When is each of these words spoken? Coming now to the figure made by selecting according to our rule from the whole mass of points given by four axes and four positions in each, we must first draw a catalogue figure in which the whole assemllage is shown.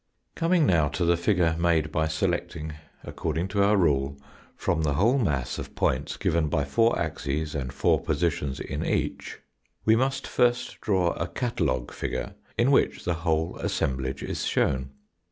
Coming 0.33 0.65
now 0.65 0.87
to 0.87 1.05
the 1.05 1.15
figure 1.15 1.55
made 1.59 1.91
by 1.91 2.07
selecting 2.07 2.73
according 3.03 3.47
to 3.49 3.61
our 3.61 3.77
rule 3.77 4.17
from 4.55 4.81
the 4.81 4.95
whole 4.95 5.19
mass 5.19 5.59
of 5.59 5.75
points 5.75 6.17
given 6.17 6.47
by 6.49 6.63
four 6.65 6.97
axes 6.97 7.53
and 7.53 7.71
four 7.71 8.01
positions 8.01 8.59
in 8.59 8.83
each, 8.83 9.41
we 9.85 9.95
must 9.95 10.25
first 10.25 10.81
draw 10.81 11.11
a 11.11 11.27
catalogue 11.27 11.93
figure 11.93 12.33
in 12.57 12.71
which 12.71 13.05
the 13.05 13.13
whole 13.21 13.59
assemllage 13.61 14.23
is 14.23 14.43
shown. 14.43 14.89